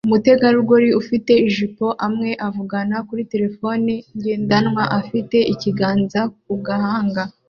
[0.07, 7.23] Umutegarugori ufite amajipo amwe avugana kuri terefone ngendanwa afite ikiganza ku gahanga